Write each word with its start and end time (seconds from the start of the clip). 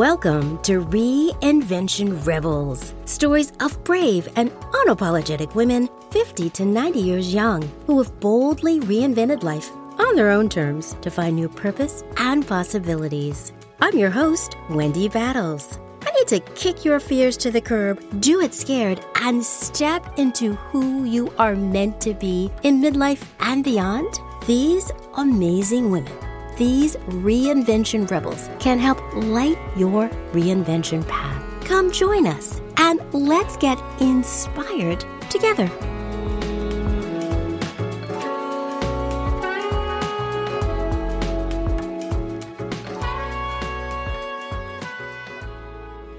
Welcome 0.00 0.62
to 0.62 0.82
Reinvention 0.82 2.26
Rebels, 2.26 2.94
stories 3.04 3.52
of 3.60 3.84
brave 3.84 4.30
and 4.36 4.50
unapologetic 4.50 5.54
women 5.54 5.90
50 6.10 6.48
to 6.48 6.64
90 6.64 6.98
years 6.98 7.34
young 7.34 7.70
who 7.86 7.98
have 7.98 8.18
boldly 8.18 8.80
reinvented 8.80 9.42
life 9.42 9.70
on 9.98 10.16
their 10.16 10.30
own 10.30 10.48
terms 10.48 10.96
to 11.02 11.10
find 11.10 11.36
new 11.36 11.50
purpose 11.50 12.02
and 12.16 12.48
possibilities. 12.48 13.52
I'm 13.82 13.94
your 13.94 14.08
host, 14.08 14.56
Wendy 14.70 15.06
Battles. 15.06 15.78
I 16.00 16.10
need 16.12 16.28
to 16.28 16.40
kick 16.54 16.82
your 16.82 16.98
fears 16.98 17.36
to 17.36 17.50
the 17.50 17.60
curb, 17.60 18.02
do 18.20 18.40
it 18.40 18.54
scared, 18.54 19.04
and 19.16 19.44
step 19.44 20.18
into 20.18 20.54
who 20.54 21.04
you 21.04 21.30
are 21.36 21.54
meant 21.54 22.00
to 22.00 22.14
be 22.14 22.50
in 22.62 22.80
midlife 22.80 23.26
and 23.40 23.62
beyond? 23.62 24.18
These 24.46 24.90
amazing 25.18 25.90
women 25.90 26.29
these 26.60 26.94
reinvention 27.24 28.08
rebels 28.10 28.50
can 28.58 28.78
help 28.78 29.00
light 29.14 29.56
your 29.78 30.10
reinvention 30.32 31.08
path. 31.08 31.42
Come 31.64 31.90
join 31.90 32.26
us 32.26 32.60
and 32.76 33.00
let's 33.14 33.56
get 33.56 33.80
inspired 33.98 35.02
together. 35.30 35.66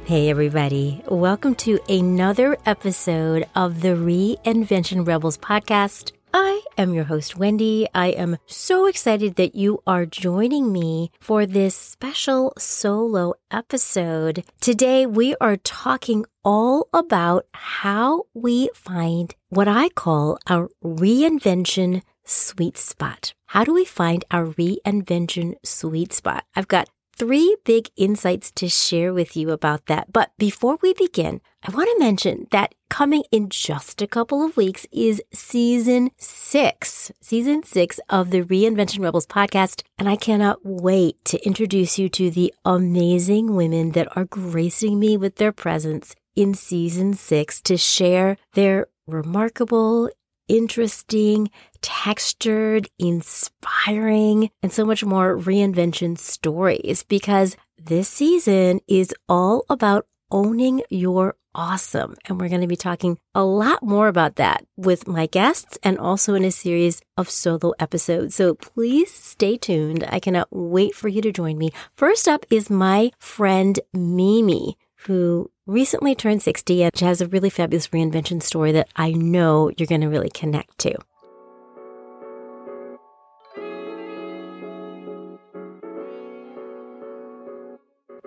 Hey, 0.06 0.30
everybody. 0.32 1.04
Welcome 1.08 1.54
to 1.56 1.80
another 1.88 2.58
episode 2.66 3.48
of 3.56 3.82
the 3.82 3.90
Reinvention 3.90 5.08
Rebels 5.08 5.38
podcast. 5.38 6.14
I 6.34 6.62
am 6.78 6.94
your 6.94 7.04
host, 7.06 7.38
Wendy. 7.38 7.88
I 7.94 8.08
am 8.08 8.38
so 8.46 8.86
excited 8.86 9.36
that 9.36 9.56
you 9.56 9.84
are 9.86 10.06
joining 10.06 10.72
me 10.72 11.12
for 11.20 11.46
this 11.46 11.76
special 11.76 12.54
solo 12.58 13.34
episode. 13.52 14.44
Today, 14.62 15.06
we 15.06 15.36
are 15.42 15.58
talking 15.58 16.26
all 16.44 16.88
about 16.94 17.46
how 17.54 18.24
we 18.34 18.70
find 18.74 19.36
what 19.50 19.68
I 19.68 19.90
call 19.90 20.38
our 20.48 20.70
reinvention 20.84 22.02
sweet 22.24 22.78
spot. 22.78 23.34
How 23.48 23.64
do 23.66 23.74
we 23.74 23.84
find 23.84 24.24
our 24.32 24.46
reinvention 24.46 25.56
sweet 25.64 26.14
spot? 26.14 26.46
I've 26.56 26.70
got 26.70 26.90
three 27.22 27.56
big 27.66 27.88
insights 27.98 28.50
to 28.50 28.68
share 28.68 29.14
with 29.14 29.38
you 29.38 29.52
about 29.52 29.86
that. 29.86 30.12
But 30.12 30.32
before 30.40 30.80
we 30.82 30.96
begin, 30.96 31.40
I 31.62 31.70
want 31.70 31.88
to 31.88 32.04
mention 32.04 32.48
that 32.50 32.74
coming 32.90 33.22
in 33.32 33.50
just 33.50 34.02
a 34.02 34.08
couple 34.08 34.44
of 34.44 34.58
weeks 34.58 34.88
is 34.92 35.22
season 35.32 36.10
six, 36.18 37.12
season 37.22 37.62
six 37.62 38.00
of 38.10 38.32
the 38.32 38.42
Reinvention 38.42 39.04
Rebels 39.04 39.28
podcast. 39.28 39.84
And 40.00 40.10
I 40.10 40.16
cannot 40.16 40.66
wait 40.66 41.24
to 41.26 41.46
introduce 41.46 42.00
you 42.00 42.10
to 42.10 42.32
the 42.32 42.52
amazing 42.66 43.56
women 43.56 43.92
that 43.92 44.18
are 44.18 44.26
gracing 44.26 45.00
me 45.00 45.16
with 45.16 45.36
their 45.36 45.52
presence 45.52 46.16
in 46.36 46.56
season 46.56 47.14
six 47.14 47.62
to 47.62 47.78
share 47.78 48.36
their 48.54 48.88
remarkable, 49.06 50.10
interesting, 50.48 51.50
textured, 51.82 52.88
inspiring, 53.00 54.50
and 54.62 54.72
so 54.72 54.86
much 54.86 55.04
more 55.04 55.38
reinvention 55.38 56.18
stories 56.18 57.04
because 57.04 57.56
this 57.78 58.10
season 58.10 58.80
is 58.88 59.14
all 59.28 59.66
about 59.70 60.06
owning 60.32 60.82
your 60.90 61.36
awesome. 61.54 62.16
And 62.26 62.40
we're 62.40 62.50
going 62.50 62.62
to 62.62 62.68
be 62.68 62.76
talking 62.76 63.20
a 63.36 63.44
lot 63.44 63.84
more 63.84 64.08
about 64.08 64.36
that 64.36 64.66
with 64.78 65.08
my 65.08 65.26
guests 65.26 65.78
and 65.84 65.98
also 65.98 66.34
in 66.34 66.46
a 66.46 66.52
series 66.52 67.02
of 67.18 67.30
solo 67.30 67.74
episodes. 67.80 68.36
So 68.36 68.56
please 68.56 69.14
stay 69.14 69.58
tuned. 69.58 70.06
I 70.08 70.20
cannot 70.20 70.48
wait 70.52 70.96
for 70.96 71.08
you 71.08 71.22
to 71.22 71.32
join 71.32 71.58
me. 71.58 71.72
First 71.96 72.28
up 72.28 72.46
is 72.50 72.70
my 72.70 73.12
friend 73.20 73.80
Mimi, 73.94 74.78
who 75.06 75.50
recently 75.66 76.16
turned 76.16 76.42
60 76.42 76.84
and 76.84 77.00
has 77.00 77.22
a 77.22 77.28
really 77.28 77.50
fabulous 77.50 77.88
reinvention 77.88 78.42
story 78.42 78.72
that 78.72 78.90
I 78.96 79.12
know 79.12 79.72
you're 79.78 79.88
going 79.88 80.02
to 80.02 80.10
really 80.10 80.30
connect 80.30 80.78
to. 80.80 80.96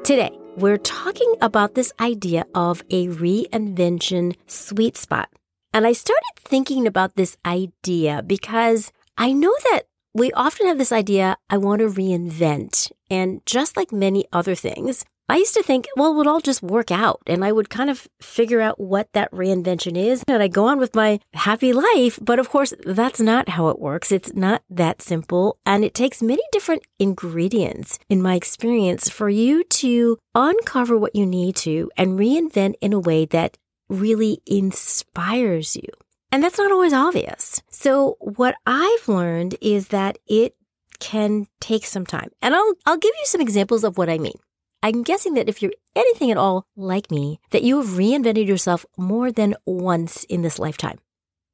Today, 0.05 0.39
we're 0.57 0.79
talking 0.79 1.35
about 1.41 1.75
this 1.75 1.93
idea 1.99 2.45
of 2.55 2.83
a 2.91 3.09
reinvention 3.09 4.37
sweet 4.47 4.97
spot. 4.97 5.31
And 5.73 5.87
I 5.87 5.93
started 5.93 6.23
thinking 6.39 6.87
about 6.87 7.17
this 7.17 7.37
idea 7.47 8.23
because 8.23 8.93
I 9.17 9.33
know 9.33 9.55
that 9.71 9.85
we 10.13 10.31
often 10.33 10.67
have 10.69 10.79
this 10.79 10.93
idea, 10.93 11.37
I 11.51 11.57
want 11.57 11.81
to 11.81 11.89
reinvent. 11.89 12.93
And 13.11 13.41
just 13.47 13.77
like 13.77 13.93
many 13.93 14.27
other 14.33 14.55
things, 14.55 15.05
I 15.27 15.39
used 15.39 15.55
to 15.55 15.63
think, 15.63 15.87
well, 15.97 16.13
it 16.13 16.17
would 16.17 16.27
all 16.27 16.41
just 16.41 16.63
work 16.63 16.91
out 16.91 17.23
and 17.27 17.45
I 17.45 17.51
would 17.51 17.71
kind 17.71 17.89
of 17.89 18.07
figure 18.21 18.61
out 18.61 18.79
what 18.79 19.09
that 19.15 19.31
reinvention 19.31 19.97
is 19.97 20.23
and 20.29 20.43
I 20.43 20.49
go 20.49 20.67
on 20.67 20.79
with 20.79 20.95
my 20.95 21.19
happy 21.33 21.73
life. 21.73 22.19
But 22.21 22.39
of 22.39 22.51
course, 22.51 22.75
that's 22.85 23.21
not 23.21 23.49
how 23.49 23.69
it 23.69 23.79
works. 23.79 24.13
It's 24.13 24.35
not 24.35 24.63
that 24.69 25.01
simple. 25.01 25.59
And 25.65 25.83
it 25.83 25.95
takes 25.95 26.23
many 26.23 26.43
different 26.53 26.83
ingredients 26.99 27.99
in 28.11 28.21
my 28.21 28.35
experience 28.35 29.09
for 29.09 29.31
you 29.31 29.65
to 29.65 30.19
uncover 30.35 30.99
what 30.99 31.17
you 31.17 31.25
need 31.25 31.57
to 31.57 31.91
and 31.97 32.19
reinvent 32.19 32.75
in 32.83 32.93
a 32.93 33.01
way 33.01 33.25
that 33.27 33.57
really 33.89 34.43
inspires 34.47 35.75
you. 35.75 35.89
And 36.31 36.43
that's 36.43 36.59
not 36.59 36.73
always 36.73 36.93
obvious. 36.93 37.63
So 37.71 38.17
what 38.21 38.57
I've 38.67 39.09
learned 39.09 39.57
is 39.63 39.89
that 39.89 40.19
it 40.27 40.55
can 40.99 41.47
take 41.61 41.87
some 41.87 42.05
time. 42.05 42.31
And 42.43 42.55
I'll, 42.55 42.75
I'll 42.85 42.99
give 42.99 43.13
you 43.19 43.27
some 43.27 43.41
examples 43.41 43.85
of 43.85 43.97
what 43.97 44.11
I 44.11 44.19
mean. 44.19 44.39
I'm 44.85 45.03
guessing 45.03 45.33
that 45.35 45.49
if 45.49 45.63
you're 45.63 45.73
anything 45.97 46.31
at 46.31 46.37
all 46.37 46.67
like 46.77 47.11
me, 47.11 47.41
that 47.53 47.63
you 47.63 47.79
have 47.79 47.97
reinvented 47.97 48.47
yourself 48.47 48.85
more 48.99 49.33
than 49.33 49.55
once 49.65 50.25
in 50.25 50.43
this 50.43 50.59
lifetime. 50.59 50.99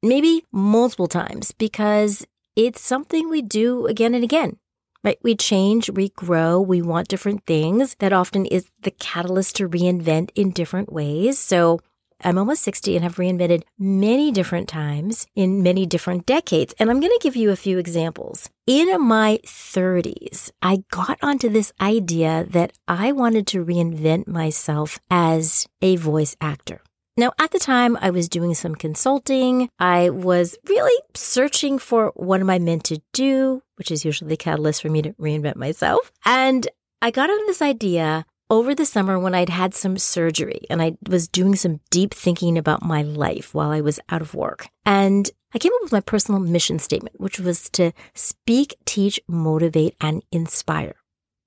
Maybe 0.03 0.43
multiple 0.51 1.07
times 1.07 1.53
because 1.53 2.27
it's 2.57 2.81
something 2.81 3.29
we 3.29 3.41
do 3.41 3.87
again 3.87 4.15
and 4.15 4.23
again. 4.25 4.57
Right? 5.01 5.17
We 5.23 5.37
change, 5.37 5.89
we 5.89 6.09
grow, 6.09 6.59
we 6.59 6.81
want 6.81 7.07
different 7.07 7.45
things. 7.47 7.95
That 7.99 8.11
often 8.11 8.45
is 8.45 8.69
the 8.81 8.91
catalyst 8.91 9.55
to 9.55 9.69
reinvent 9.69 10.31
in 10.35 10.51
different 10.51 10.91
ways. 10.91 11.39
So 11.39 11.79
I'm 12.23 12.37
almost 12.37 12.63
60 12.63 12.95
and 12.95 13.03
have 13.03 13.15
reinvented 13.15 13.63
many 13.77 14.31
different 14.31 14.67
times 14.67 15.27
in 15.35 15.63
many 15.63 15.85
different 15.85 16.25
decades. 16.25 16.73
And 16.79 16.89
I'm 16.89 16.99
going 16.99 17.11
to 17.11 17.23
give 17.23 17.35
you 17.35 17.51
a 17.51 17.55
few 17.55 17.77
examples. 17.77 18.49
In 18.67 19.01
my 19.01 19.39
30s, 19.45 20.51
I 20.61 20.83
got 20.91 21.17
onto 21.21 21.49
this 21.49 21.73
idea 21.81 22.45
that 22.49 22.73
I 22.87 23.11
wanted 23.11 23.47
to 23.47 23.65
reinvent 23.65 24.27
myself 24.27 24.99
as 25.09 25.67
a 25.81 25.95
voice 25.95 26.35
actor. 26.41 26.81
Now, 27.17 27.33
at 27.39 27.51
the 27.51 27.59
time, 27.59 27.97
I 27.99 28.09
was 28.09 28.29
doing 28.29 28.53
some 28.55 28.73
consulting. 28.73 29.69
I 29.77 30.09
was 30.09 30.57
really 30.67 30.97
searching 31.13 31.77
for 31.77 32.13
what 32.15 32.39
am 32.39 32.49
I 32.49 32.57
meant 32.57 32.85
to 32.85 33.01
do, 33.11 33.61
which 33.75 33.91
is 33.91 34.05
usually 34.05 34.29
the 34.29 34.37
catalyst 34.37 34.81
for 34.81 34.89
me 34.89 35.01
to 35.01 35.13
reinvent 35.13 35.57
myself. 35.57 36.11
And 36.23 36.67
I 37.01 37.11
got 37.11 37.29
on 37.29 37.47
this 37.47 37.61
idea 37.61 38.25
over 38.51 38.75
the 38.75 38.85
summer 38.85 39.17
when 39.17 39.33
I'd 39.33 39.49
had 39.49 39.73
some 39.73 39.97
surgery 39.97 40.59
and 40.69 40.81
I 40.81 40.97
was 41.07 41.29
doing 41.29 41.55
some 41.55 41.79
deep 41.89 42.13
thinking 42.13 42.57
about 42.57 42.83
my 42.83 43.01
life 43.01 43.55
while 43.55 43.71
I 43.71 43.79
was 43.79 43.97
out 44.09 44.21
of 44.21 44.35
work. 44.35 44.67
And 44.85 45.31
I 45.53 45.57
came 45.57 45.71
up 45.73 45.81
with 45.81 45.93
my 45.93 46.01
personal 46.01 46.41
mission 46.41 46.77
statement, 46.77 47.19
which 47.19 47.39
was 47.39 47.69
to 47.71 47.93
speak, 48.13 48.75
teach, 48.85 49.21
motivate, 49.25 49.95
and 50.01 50.21
inspire. 50.33 50.95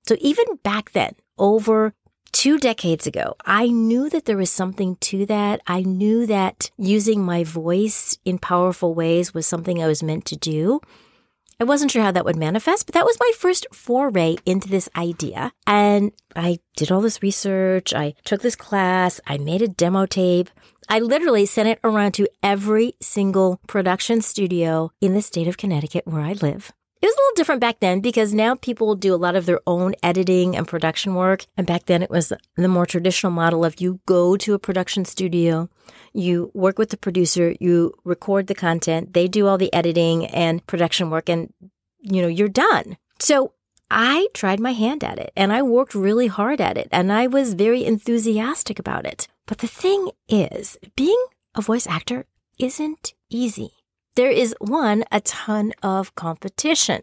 So 0.07 0.15
even 0.19 0.45
back 0.63 0.91
then, 0.93 1.13
over 1.37 1.93
two 2.31 2.57
decades 2.57 3.05
ago, 3.05 3.35
I 3.45 3.67
knew 3.67 4.09
that 4.09 4.25
there 4.25 4.37
was 4.37 4.49
something 4.49 4.95
to 5.01 5.27
that. 5.27 5.61
I 5.67 5.81
knew 5.83 6.25
that 6.25 6.71
using 6.75 7.23
my 7.23 7.43
voice 7.43 8.17
in 8.25 8.39
powerful 8.39 8.95
ways 8.95 9.31
was 9.31 9.45
something 9.45 9.81
I 9.81 9.87
was 9.87 10.01
meant 10.01 10.25
to 10.25 10.35
do. 10.35 10.81
I 11.59 11.63
wasn't 11.63 11.91
sure 11.91 12.03
how 12.03 12.11
that 12.11 12.25
would 12.25 12.35
manifest, 12.35 12.85
but 12.85 12.93
that 12.95 13.05
was 13.05 13.17
my 13.19 13.31
first 13.37 13.65
foray 13.71 14.35
into 14.45 14.67
this 14.67 14.89
idea. 14.95 15.53
And 15.65 16.11
I 16.35 16.59
did 16.75 16.91
all 16.91 17.01
this 17.01 17.23
research. 17.23 17.93
I 17.93 18.13
took 18.25 18.41
this 18.41 18.57
class. 18.57 19.21
I 19.25 19.37
made 19.37 19.61
a 19.61 19.67
demo 19.67 20.05
tape. 20.05 20.49
I 20.89 20.99
literally 20.99 21.45
sent 21.45 21.69
it 21.69 21.79
around 21.83 22.13
to 22.13 22.27
every 22.43 22.93
single 23.01 23.59
production 23.67 24.21
studio 24.21 24.91
in 24.99 25.13
the 25.13 25.21
state 25.21 25.47
of 25.47 25.57
Connecticut 25.57 26.05
where 26.05 26.21
I 26.21 26.33
live. 26.33 26.71
It 27.01 27.07
was 27.07 27.15
a 27.15 27.19
little 27.19 27.35
different 27.35 27.61
back 27.61 27.79
then 27.79 27.99
because 27.99 28.33
now 28.33 28.55
people 28.55 28.95
do 28.95 29.13
a 29.13 29.17
lot 29.17 29.35
of 29.35 29.45
their 29.45 29.59
own 29.67 29.95
editing 30.01 30.55
and 30.55 30.67
production 30.67 31.13
work. 31.15 31.45
And 31.55 31.67
back 31.67 31.85
then 31.85 32.01
it 32.01 32.09
was 32.09 32.33
the 32.55 32.67
more 32.67 32.85
traditional 32.85 33.31
model 33.31 33.63
of 33.63 33.79
you 33.79 33.99
go 34.05 34.35
to 34.37 34.53
a 34.53 34.59
production 34.59 35.05
studio, 35.05 35.69
you 36.15 36.51
work 36.53 36.77
with 36.77 36.89
the 36.89 36.97
producer, 36.97 37.55
you 37.59 37.93
record 38.03 38.47
the 38.47 38.55
content, 38.55 39.13
they 39.13 39.27
do 39.27 39.47
all 39.47 39.57
the 39.57 39.73
editing 39.73 40.25
and 40.27 40.65
production 40.65 41.09
work, 41.09 41.29
and 41.29 41.53
you 42.01 42.21
know, 42.21 42.27
you're 42.27 42.47
done. 42.47 42.97
So 43.19 43.53
I 43.89 44.27
tried 44.33 44.59
my 44.59 44.73
hand 44.73 45.03
at 45.03 45.19
it 45.19 45.31
and 45.35 45.51
I 45.51 45.61
worked 45.61 45.95
really 45.95 46.27
hard 46.27 46.61
at 46.61 46.77
it 46.77 46.87
and 46.91 47.11
I 47.11 47.27
was 47.27 47.53
very 47.53 47.85
enthusiastic 47.85 48.79
about 48.79 49.05
it. 49.05 49.27
But 49.45 49.59
the 49.59 49.67
thing 49.67 50.11
is, 50.27 50.77
being 50.95 51.23
a 51.53 51.61
voice 51.61 51.87
actor 51.87 52.25
isn't 52.57 53.13
easy. 53.29 53.71
There 54.15 54.31
is 54.31 54.55
one, 54.59 55.03
a 55.11 55.21
ton 55.21 55.73
of 55.83 56.15
competition. 56.15 57.01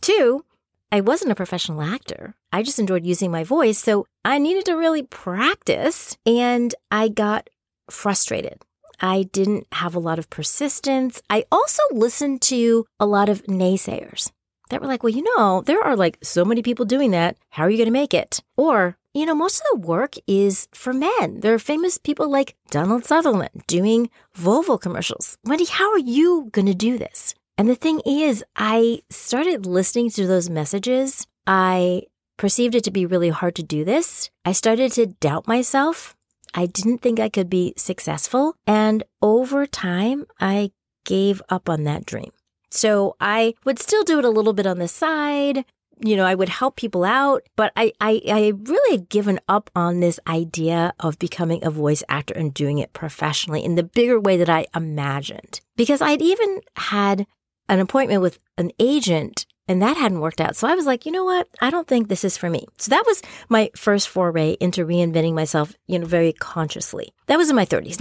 Two, 0.00 0.44
I 0.90 1.00
wasn't 1.00 1.32
a 1.32 1.36
professional 1.36 1.82
actor. 1.82 2.34
I 2.52 2.62
just 2.62 2.78
enjoyed 2.78 3.06
using 3.06 3.30
my 3.30 3.44
voice. 3.44 3.78
So 3.78 4.06
I 4.24 4.38
needed 4.38 4.66
to 4.66 4.76
really 4.76 5.02
practice 5.02 6.16
and 6.26 6.74
I 6.90 7.08
got 7.08 7.48
frustrated. 7.92 8.62
I 9.00 9.24
didn't 9.32 9.66
have 9.72 9.94
a 9.94 10.00
lot 10.00 10.18
of 10.18 10.30
persistence. 10.30 11.22
I 11.28 11.44
also 11.50 11.82
listened 11.90 12.40
to 12.42 12.86
a 13.00 13.06
lot 13.06 13.28
of 13.28 13.42
naysayers 13.44 14.30
that 14.70 14.80
were 14.80 14.86
like, 14.86 15.02
well, 15.02 15.12
you 15.12 15.24
know, 15.36 15.62
there 15.62 15.82
are 15.82 15.96
like 15.96 16.18
so 16.22 16.44
many 16.44 16.62
people 16.62 16.84
doing 16.84 17.10
that. 17.10 17.36
How 17.50 17.64
are 17.64 17.70
you 17.70 17.76
going 17.76 17.86
to 17.86 17.92
make 17.92 18.14
it? 18.14 18.40
Or, 18.56 18.96
you 19.12 19.26
know, 19.26 19.34
most 19.34 19.60
of 19.60 19.66
the 19.72 19.86
work 19.86 20.14
is 20.26 20.68
for 20.72 20.92
men. 20.92 21.40
There 21.40 21.52
are 21.52 21.58
famous 21.58 21.98
people 21.98 22.30
like 22.30 22.54
Donald 22.70 23.04
Sutherland 23.04 23.64
doing 23.66 24.08
Volvo 24.38 24.80
commercials. 24.80 25.36
Wendy, 25.44 25.66
how 25.66 25.90
are 25.90 25.98
you 25.98 26.48
going 26.52 26.66
to 26.66 26.74
do 26.74 26.96
this? 26.96 27.34
And 27.58 27.68
the 27.68 27.74
thing 27.74 28.00
is, 28.06 28.42
I 28.56 29.02
started 29.10 29.66
listening 29.66 30.10
to 30.10 30.26
those 30.26 30.48
messages. 30.48 31.26
I 31.46 32.04
perceived 32.38 32.74
it 32.74 32.84
to 32.84 32.90
be 32.90 33.04
really 33.04 33.28
hard 33.28 33.54
to 33.56 33.62
do 33.62 33.84
this. 33.84 34.30
I 34.44 34.52
started 34.52 34.92
to 34.92 35.06
doubt 35.06 35.46
myself. 35.46 36.16
I 36.54 36.66
didn't 36.66 36.98
think 36.98 37.18
I 37.18 37.28
could 37.28 37.48
be 37.48 37.74
successful. 37.76 38.56
And 38.66 39.04
over 39.20 39.66
time, 39.66 40.26
I 40.40 40.72
gave 41.04 41.42
up 41.48 41.68
on 41.68 41.84
that 41.84 42.06
dream. 42.06 42.30
So 42.70 43.16
I 43.20 43.54
would 43.64 43.78
still 43.78 44.02
do 44.02 44.18
it 44.18 44.24
a 44.24 44.30
little 44.30 44.52
bit 44.52 44.66
on 44.66 44.78
the 44.78 44.88
side. 44.88 45.64
You 46.04 46.16
know, 46.16 46.24
I 46.24 46.34
would 46.34 46.48
help 46.48 46.76
people 46.76 47.04
out, 47.04 47.42
but 47.54 47.72
I, 47.76 47.92
I, 48.00 48.20
I 48.26 48.52
really 48.56 48.96
had 48.96 49.08
given 49.08 49.38
up 49.48 49.70
on 49.76 50.00
this 50.00 50.18
idea 50.26 50.94
of 50.98 51.18
becoming 51.18 51.64
a 51.64 51.70
voice 51.70 52.02
actor 52.08 52.34
and 52.34 52.52
doing 52.52 52.78
it 52.78 52.92
professionally 52.92 53.64
in 53.64 53.76
the 53.76 53.84
bigger 53.84 54.18
way 54.18 54.36
that 54.38 54.48
I 54.48 54.66
imagined. 54.74 55.60
Because 55.76 56.00
I'd 56.00 56.22
even 56.22 56.60
had 56.76 57.26
an 57.68 57.78
appointment 57.78 58.20
with 58.20 58.38
an 58.58 58.72
agent 58.80 59.46
and 59.68 59.80
that 59.82 59.96
hadn't 59.96 60.20
worked 60.20 60.40
out. 60.40 60.56
So 60.56 60.68
I 60.68 60.74
was 60.74 60.86
like, 60.86 61.06
you 61.06 61.12
know 61.12 61.24
what? 61.24 61.48
I 61.60 61.70
don't 61.70 61.86
think 61.86 62.08
this 62.08 62.24
is 62.24 62.36
for 62.36 62.50
me. 62.50 62.66
So 62.78 62.90
that 62.90 63.04
was 63.06 63.22
my 63.48 63.70
first 63.76 64.08
foray 64.08 64.56
into 64.60 64.84
reinventing 64.84 65.34
myself, 65.34 65.74
you 65.86 65.98
know, 65.98 66.06
very 66.06 66.32
consciously. 66.32 67.12
That 67.26 67.38
was 67.38 67.50
in 67.50 67.56
my 67.56 67.66
30s. 67.66 68.00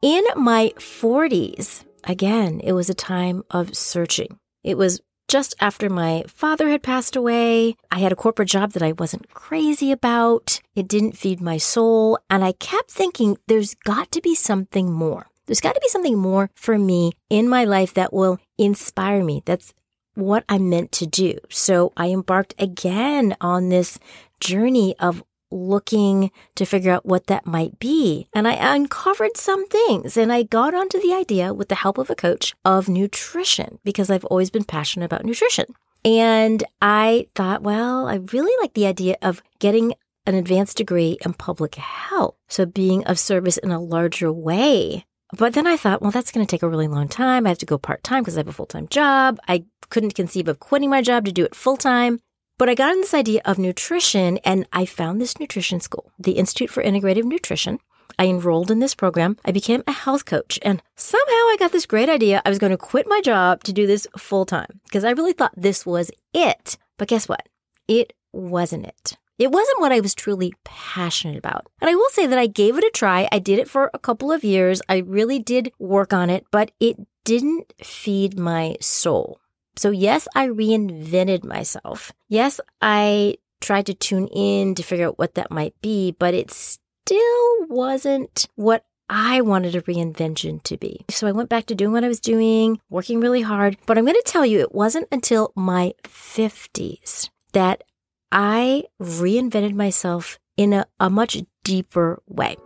In 0.00 0.24
my 0.36 0.72
40s, 0.76 1.84
again, 2.04 2.60
it 2.62 2.72
was 2.72 2.88
a 2.88 2.94
time 2.94 3.42
of 3.50 3.76
searching. 3.76 4.38
It 4.62 4.78
was 4.78 5.00
just 5.28 5.54
after 5.60 5.88
my 5.88 6.24
father 6.26 6.68
had 6.70 6.82
passed 6.82 7.14
away. 7.14 7.76
I 7.90 7.98
had 7.98 8.12
a 8.12 8.16
corporate 8.16 8.48
job 8.48 8.72
that 8.72 8.82
I 8.82 8.92
wasn't 8.92 9.30
crazy 9.30 9.92
about. 9.92 10.60
It 10.74 10.88
didn't 10.88 11.16
feed 11.16 11.40
my 11.40 11.58
soul. 11.58 12.18
And 12.30 12.42
I 12.42 12.52
kept 12.52 12.90
thinking 12.90 13.36
there's 13.46 13.74
got 13.74 14.10
to 14.12 14.20
be 14.20 14.34
something 14.34 14.90
more. 14.90 15.26
There's 15.46 15.60
got 15.60 15.74
to 15.74 15.80
be 15.80 15.88
something 15.88 16.18
more 16.18 16.50
for 16.54 16.78
me 16.78 17.12
in 17.30 17.48
my 17.48 17.64
life 17.64 17.94
that 17.94 18.12
will 18.12 18.38
inspire 18.58 19.22
me. 19.22 19.42
That's 19.44 19.72
what 20.14 20.44
I'm 20.48 20.68
meant 20.68 20.92
to 20.92 21.06
do. 21.06 21.38
So 21.48 21.92
I 21.96 22.08
embarked 22.08 22.54
again 22.58 23.36
on 23.40 23.68
this 23.68 23.98
journey 24.40 24.94
of 24.98 25.22
looking 25.50 26.30
to 26.54 26.64
figure 26.64 26.92
out 26.92 27.06
what 27.06 27.26
that 27.26 27.46
might 27.46 27.78
be. 27.78 28.28
And 28.34 28.46
I 28.46 28.74
uncovered 28.74 29.36
some 29.36 29.66
things 29.68 30.16
and 30.16 30.32
I 30.32 30.42
got 30.42 30.74
onto 30.74 31.00
the 31.00 31.14
idea 31.14 31.54
with 31.54 31.68
the 31.68 31.74
help 31.74 31.98
of 31.98 32.10
a 32.10 32.14
coach 32.14 32.54
of 32.64 32.88
nutrition 32.88 33.78
because 33.84 34.10
I've 34.10 34.24
always 34.26 34.50
been 34.50 34.64
passionate 34.64 35.06
about 35.06 35.24
nutrition. 35.24 35.66
And 36.04 36.62
I 36.80 37.26
thought, 37.34 37.62
well, 37.62 38.08
I 38.08 38.16
really 38.32 38.54
like 38.60 38.74
the 38.74 38.86
idea 38.86 39.16
of 39.22 39.42
getting 39.58 39.94
an 40.26 40.34
advanced 40.34 40.76
degree 40.76 41.18
in 41.24 41.32
public 41.32 41.76
health. 41.76 42.36
So 42.48 42.66
being 42.66 43.04
of 43.04 43.18
service 43.18 43.56
in 43.56 43.70
a 43.70 43.80
larger 43.80 44.32
way. 44.32 45.06
But 45.36 45.54
then 45.54 45.66
I 45.66 45.76
thought, 45.76 46.00
well, 46.00 46.10
that's 46.10 46.32
going 46.32 46.46
to 46.46 46.50
take 46.50 46.62
a 46.62 46.68
really 46.68 46.88
long 46.88 47.08
time. 47.08 47.46
I 47.46 47.50
have 47.50 47.58
to 47.58 47.66
go 47.66 47.78
part 47.78 48.02
time 48.02 48.22
because 48.22 48.36
I 48.36 48.40
have 48.40 48.48
a 48.48 48.52
full 48.52 48.66
time 48.66 48.88
job. 48.88 49.38
I 49.48 49.64
couldn't 49.90 50.14
conceive 50.14 50.48
of 50.48 50.60
quitting 50.60 50.90
my 50.90 51.02
job 51.02 51.24
to 51.24 51.32
do 51.32 51.44
it 51.44 51.54
full 51.54 51.76
time. 51.76 52.20
But 52.58 52.68
I 52.68 52.74
got 52.74 52.90
on 52.90 53.00
this 53.00 53.14
idea 53.14 53.40
of 53.44 53.56
nutrition 53.56 54.38
and 54.38 54.66
I 54.72 54.84
found 54.84 55.20
this 55.20 55.38
nutrition 55.38 55.78
school, 55.78 56.10
the 56.18 56.32
Institute 56.32 56.70
for 56.70 56.82
Integrative 56.82 57.22
Nutrition. 57.22 57.78
I 58.18 58.26
enrolled 58.26 58.72
in 58.72 58.80
this 58.80 58.96
program. 58.96 59.36
I 59.44 59.52
became 59.52 59.84
a 59.86 59.92
health 59.92 60.24
coach 60.24 60.58
and 60.62 60.82
somehow 60.96 61.32
I 61.32 61.56
got 61.60 61.70
this 61.70 61.86
great 61.86 62.08
idea. 62.08 62.42
I 62.44 62.48
was 62.48 62.58
going 62.58 62.72
to 62.72 62.76
quit 62.76 63.06
my 63.08 63.20
job 63.20 63.62
to 63.62 63.72
do 63.72 63.86
this 63.86 64.08
full 64.16 64.44
time 64.44 64.80
because 64.84 65.04
I 65.04 65.10
really 65.10 65.34
thought 65.34 65.52
this 65.56 65.86
was 65.86 66.10
it. 66.34 66.76
But 66.96 67.06
guess 67.06 67.28
what? 67.28 67.48
It 67.86 68.12
wasn't 68.32 68.86
it. 68.86 69.16
It 69.38 69.52
wasn't 69.52 69.78
what 69.78 69.92
I 69.92 70.00
was 70.00 70.16
truly 70.16 70.52
passionate 70.64 71.38
about. 71.38 71.68
And 71.80 71.88
I 71.88 71.94
will 71.94 72.10
say 72.10 72.26
that 72.26 72.40
I 72.40 72.48
gave 72.48 72.76
it 72.76 72.82
a 72.82 72.90
try. 72.92 73.28
I 73.30 73.38
did 73.38 73.60
it 73.60 73.70
for 73.70 73.88
a 73.94 73.98
couple 74.00 74.32
of 74.32 74.42
years. 74.42 74.82
I 74.88 74.96
really 74.96 75.38
did 75.38 75.70
work 75.78 76.12
on 76.12 76.28
it, 76.28 76.44
but 76.50 76.72
it 76.80 76.96
didn't 77.22 77.72
feed 77.84 78.36
my 78.36 78.76
soul. 78.80 79.38
So, 79.78 79.90
yes, 79.90 80.26
I 80.34 80.48
reinvented 80.48 81.44
myself. 81.44 82.12
Yes, 82.28 82.60
I 82.82 83.36
tried 83.60 83.86
to 83.86 83.94
tune 83.94 84.26
in 84.28 84.74
to 84.74 84.82
figure 84.82 85.06
out 85.06 85.18
what 85.18 85.34
that 85.34 85.52
might 85.52 85.80
be, 85.80 86.16
but 86.18 86.34
it 86.34 86.50
still 86.50 87.66
wasn't 87.68 88.48
what 88.56 88.84
I 89.08 89.40
wanted 89.40 89.76
a 89.76 89.82
reinvention 89.82 90.62
to 90.64 90.76
be. 90.76 91.04
So 91.10 91.28
I 91.28 91.32
went 91.32 91.48
back 91.48 91.66
to 91.66 91.76
doing 91.76 91.92
what 91.92 92.02
I 92.02 92.08
was 92.08 92.20
doing, 92.20 92.80
working 92.90 93.20
really 93.20 93.42
hard. 93.42 93.76
But 93.86 93.96
I'm 93.96 94.04
going 94.04 94.16
to 94.16 94.22
tell 94.26 94.44
you, 94.44 94.58
it 94.58 94.74
wasn't 94.74 95.06
until 95.12 95.52
my 95.54 95.94
50s 96.02 97.30
that 97.52 97.84
I 98.32 98.84
reinvented 99.00 99.74
myself 99.74 100.40
in 100.56 100.72
a, 100.72 100.86
a 100.98 101.08
much 101.08 101.38
deeper 101.62 102.20
way. 102.26 102.56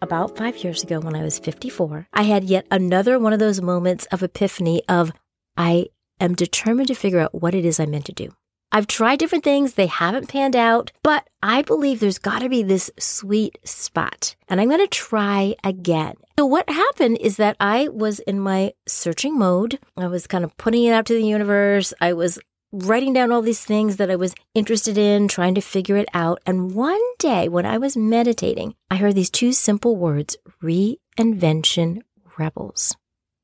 About 0.00 0.36
five 0.36 0.62
years 0.62 0.84
ago, 0.84 1.00
when 1.00 1.16
I 1.16 1.24
was 1.24 1.40
54, 1.40 2.06
I 2.12 2.22
had 2.22 2.44
yet 2.44 2.66
another 2.70 3.18
one 3.18 3.32
of 3.32 3.40
those 3.40 3.60
moments 3.60 4.06
of 4.12 4.22
epiphany 4.22 4.82
of 4.88 5.10
I 5.56 5.86
am 6.20 6.34
determined 6.34 6.88
to 6.88 6.94
figure 6.94 7.18
out 7.18 7.34
what 7.34 7.54
it 7.54 7.64
is 7.64 7.80
I'm 7.80 7.90
meant 7.90 8.04
to 8.06 8.12
do. 8.12 8.28
I've 8.70 8.86
tried 8.86 9.18
different 9.18 9.44
things, 9.44 9.74
they 9.74 9.86
haven't 9.86 10.28
panned 10.28 10.54
out, 10.54 10.92
but 11.02 11.26
I 11.42 11.62
believe 11.62 11.98
there's 11.98 12.18
got 12.18 12.40
to 12.40 12.48
be 12.48 12.62
this 12.62 12.90
sweet 12.98 13.58
spot, 13.64 14.36
and 14.46 14.60
I'm 14.60 14.68
going 14.68 14.80
to 14.80 14.86
try 14.86 15.56
again. 15.64 16.14
So, 16.38 16.46
what 16.46 16.68
happened 16.68 17.18
is 17.20 17.38
that 17.38 17.56
I 17.58 17.88
was 17.88 18.20
in 18.20 18.38
my 18.38 18.74
searching 18.86 19.36
mode. 19.36 19.80
I 19.96 20.06
was 20.06 20.26
kind 20.28 20.44
of 20.44 20.56
putting 20.58 20.84
it 20.84 20.92
out 20.92 21.06
to 21.06 21.14
the 21.14 21.24
universe. 21.24 21.92
I 22.00 22.12
was 22.12 22.38
writing 22.72 23.12
down 23.12 23.32
all 23.32 23.42
these 23.42 23.64
things 23.64 23.96
that 23.96 24.10
I 24.10 24.16
was 24.16 24.34
interested 24.54 24.98
in, 24.98 25.28
trying 25.28 25.54
to 25.54 25.60
figure 25.60 25.96
it 25.96 26.08
out. 26.14 26.40
And 26.46 26.74
one 26.74 27.00
day 27.18 27.48
when 27.48 27.66
I 27.66 27.78
was 27.78 27.96
meditating, 27.96 28.74
I 28.90 28.96
heard 28.96 29.14
these 29.14 29.30
two 29.30 29.52
simple 29.52 29.96
words 29.96 30.36
reinvention 30.62 32.02
rebels. 32.38 32.96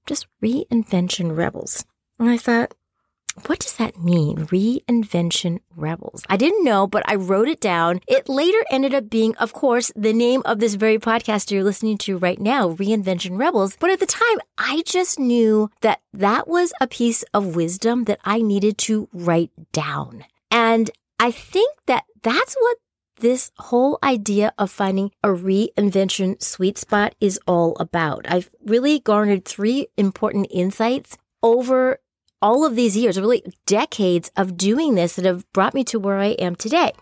Just 0.07 0.27
reinvention 0.43 1.37
rebels. 1.37 1.85
And 2.19 2.29
I 2.29 2.37
thought, 2.37 2.75
what 3.47 3.59
does 3.59 3.77
that 3.77 3.99
mean? 3.99 4.47
Reinvention 4.47 5.59
Rebels. 5.77 6.23
I 6.29 6.37
didn't 6.37 6.65
know, 6.65 6.87
but 6.87 7.03
I 7.09 7.17
wrote 7.17 7.49
it 7.49 7.61
down. 7.61 8.01
It 8.07 8.29
later 8.29 8.59
ended 8.71 8.95
up 8.95 9.11
being, 9.11 9.35
of 9.37 9.53
course, 9.53 9.91
the 9.97 10.13
name 10.13 10.43
of 10.45 10.61
this 10.61 10.75
very 10.75 10.99
podcast 10.99 11.51
you're 11.51 11.65
listening 11.65 11.99
to 11.99 12.17
right 12.17 12.41
now, 12.41 12.71
Reinvention 12.71 13.39
Rebels. 13.39 13.77
But 13.79 13.91
at 13.91 14.01
the 14.01 14.07
time, 14.07 14.39
I 14.57 14.83
just 14.87 15.19
knew 15.19 15.71
that 15.81 16.01
that 16.13 16.49
was 16.49 16.73
a 16.81 16.87
piece 16.87 17.25
of 17.35 17.57
wisdom 17.57 18.05
that 18.05 18.21
I 18.25 18.41
needed 18.41 18.79
to 18.79 19.09
write 19.13 19.51
down. 19.73 20.25
And 20.51 20.91
I 21.19 21.31
think 21.31 21.77
that 21.87 22.05
that's 22.23 22.55
what 22.55 22.77
this 23.21 23.51
whole 23.59 23.99
idea 24.03 24.53
of 24.59 24.71
finding 24.71 25.11
a 25.23 25.29
reinvention 25.29 26.43
sweet 26.43 26.79
spot 26.79 27.15
is 27.21 27.39
all 27.47 27.77
about. 27.79 28.27
I've 28.29 28.51
really 28.65 28.99
garnered 28.99 29.45
three 29.45 29.89
important 29.97 30.49
insights 30.51 31.17
over 31.43 31.99
all 32.45 32.67
of 32.67 32.77
these 32.77 32.95
years, 32.95 33.19
really 33.19 33.43
decades 33.65 34.31
of 34.37 34.59
doing 34.59 34.95
this 34.95 35.17
that 35.17 35.25
have 35.25 35.51
brought 35.55 35.73
me 35.73 35.83
to 35.83 35.99
where 35.99 36.19
I 36.19 36.33
am 36.33 36.55
today. 36.55 36.93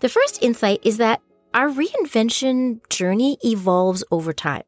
The 0.00 0.10
first 0.10 0.42
insight 0.42 0.80
is 0.84 0.98
that 0.98 1.22
our 1.54 1.70
reinvention 1.70 2.86
journey 2.90 3.38
evolves 3.42 4.04
over 4.10 4.34
time. 4.34 4.64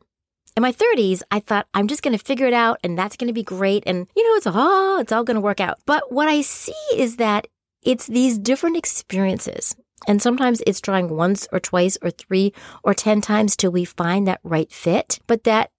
In 0.56 0.62
my 0.62 0.73
30s, 0.73 1.20
I 1.30 1.40
thought 1.40 1.68
I'm 1.75 1.87
just 1.87 2.02
going 2.02 2.16
to 2.16 2.25
figure 2.25 2.47
it 2.47 2.54
out 2.54 2.80
and 2.82 2.99
that's 2.99 3.18
going 3.18 3.28
to 3.28 3.35
be 3.35 3.42
great. 3.42 3.82
And, 3.87 4.08
you 4.16 4.25
know, 4.26 4.37
it's 4.37 4.47
all, 4.47 4.99
it's 5.00 5.12
all 5.12 5.23
going 5.23 5.35
to 5.35 5.42
work 5.42 5.61
out. 5.61 5.80
But 5.85 6.11
what 6.11 6.28
I 6.28 6.40
see 6.40 6.73
is 6.97 7.16
that 7.16 7.47
it's 7.82 8.06
these 8.06 8.38
different 8.38 8.78
experiences 8.78 9.76
and 10.06 10.22
sometimes 10.22 10.62
it's 10.66 10.80
trying 10.80 11.08
once 11.08 11.48
or 11.52 11.60
twice 11.60 11.98
or 12.02 12.10
three 12.10 12.52
or 12.82 12.94
10 12.94 13.20
times 13.20 13.56
till 13.56 13.72
we 13.72 13.84
find 13.84 14.26
that 14.26 14.40
right 14.42 14.70
fit, 14.70 15.18
but 15.26 15.44
that 15.44 15.70